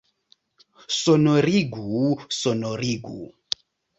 [0.99, 1.85] Sonorigu,
[2.39, 3.21] sonorigu!